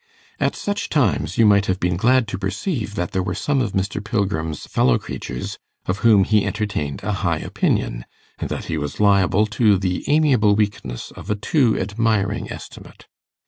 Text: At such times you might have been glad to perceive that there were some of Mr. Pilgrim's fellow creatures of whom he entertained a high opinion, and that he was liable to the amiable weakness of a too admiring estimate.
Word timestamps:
At 0.39 0.55
such 0.55 0.89
times 0.89 1.37
you 1.37 1.45
might 1.45 1.67
have 1.67 1.79
been 1.79 1.95
glad 1.95 2.27
to 2.29 2.39
perceive 2.39 2.95
that 2.95 3.11
there 3.11 3.21
were 3.21 3.35
some 3.35 3.61
of 3.61 3.73
Mr. 3.73 4.03
Pilgrim's 4.03 4.65
fellow 4.65 4.97
creatures 4.97 5.59
of 5.85 5.99
whom 5.99 6.23
he 6.23 6.43
entertained 6.43 7.03
a 7.03 7.11
high 7.21 7.37
opinion, 7.37 8.05
and 8.39 8.49
that 8.49 8.65
he 8.65 8.79
was 8.79 8.99
liable 8.99 9.45
to 9.45 9.77
the 9.77 10.03
amiable 10.09 10.55
weakness 10.55 11.11
of 11.11 11.29
a 11.29 11.35
too 11.35 11.77
admiring 11.79 12.51
estimate. 12.51 13.05